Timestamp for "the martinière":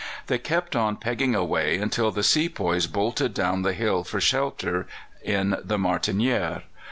5.63-6.63